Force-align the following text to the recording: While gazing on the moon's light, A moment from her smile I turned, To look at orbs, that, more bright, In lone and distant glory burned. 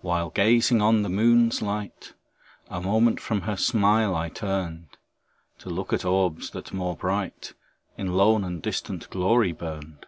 While 0.00 0.30
gazing 0.30 0.82
on 0.82 1.02
the 1.02 1.08
moon's 1.08 1.62
light, 1.62 2.12
A 2.70 2.80
moment 2.80 3.20
from 3.20 3.42
her 3.42 3.56
smile 3.56 4.12
I 4.12 4.28
turned, 4.28 4.96
To 5.58 5.70
look 5.70 5.92
at 5.92 6.04
orbs, 6.04 6.50
that, 6.50 6.72
more 6.72 6.96
bright, 6.96 7.52
In 7.96 8.14
lone 8.14 8.42
and 8.42 8.60
distant 8.60 9.08
glory 9.10 9.52
burned. 9.52 10.06